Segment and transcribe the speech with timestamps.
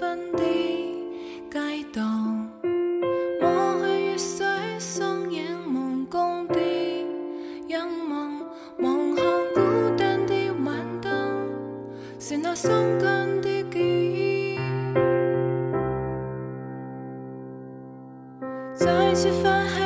[0.00, 0.42] 分的
[1.50, 2.02] 街道，
[3.40, 4.44] 抹去雨水，
[4.78, 7.04] 双眼望工地，
[7.68, 8.40] 仰望
[8.80, 9.60] 望向孤
[9.96, 10.34] 单的
[10.66, 11.10] 晚灯，
[12.18, 14.58] 是那伤感的记忆，
[18.74, 19.85] 再次这分。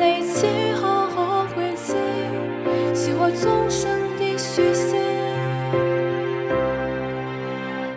[0.00, 0.46] 你此
[0.80, 1.92] 刻可会知，
[2.94, 3.86] 是我终心
[4.18, 4.98] 的说声，